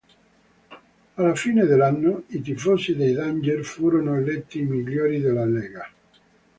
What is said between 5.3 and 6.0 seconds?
lega.